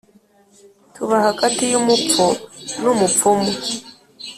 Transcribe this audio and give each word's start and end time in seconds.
Tuba 0.93 1.15
hagati 1.25 1.63
y'umupfu 1.71 2.25
n'umupfumu 2.83 3.51